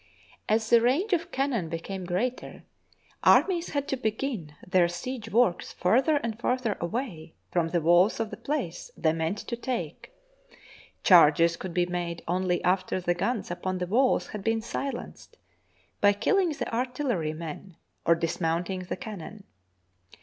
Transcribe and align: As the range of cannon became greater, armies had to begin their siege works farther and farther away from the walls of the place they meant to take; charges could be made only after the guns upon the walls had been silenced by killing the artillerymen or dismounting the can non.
As 0.49 0.71
the 0.71 0.81
range 0.81 1.13
of 1.13 1.29
cannon 1.31 1.69
became 1.69 2.05
greater, 2.05 2.63
armies 3.23 3.69
had 3.69 3.87
to 3.89 3.95
begin 3.95 4.55
their 4.65 4.87
siege 4.87 5.29
works 5.29 5.73
farther 5.73 6.15
and 6.23 6.39
farther 6.39 6.75
away 6.81 7.35
from 7.51 7.67
the 7.69 7.81
walls 7.81 8.19
of 8.19 8.31
the 8.31 8.37
place 8.37 8.89
they 8.97 9.13
meant 9.13 9.37
to 9.37 9.55
take; 9.55 10.11
charges 11.03 11.55
could 11.55 11.75
be 11.75 11.85
made 11.85 12.23
only 12.27 12.63
after 12.63 12.99
the 12.99 13.13
guns 13.13 13.51
upon 13.51 13.77
the 13.77 13.85
walls 13.85 14.29
had 14.29 14.43
been 14.43 14.59
silenced 14.63 15.37
by 16.01 16.13
killing 16.13 16.49
the 16.49 16.73
artillerymen 16.75 17.75
or 18.03 18.15
dismounting 18.15 18.79
the 18.79 18.97
can 18.97 19.19
non. 19.19 19.43